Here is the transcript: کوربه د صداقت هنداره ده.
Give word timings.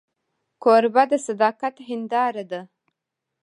کوربه 0.63 1.03
د 1.09 1.11
صداقت 1.27 1.75
هنداره 1.89 2.43
ده. 2.51 2.61